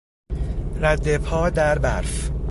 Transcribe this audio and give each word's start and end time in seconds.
ردپا 0.81 1.49
در 1.49 1.79
برف 1.79 2.31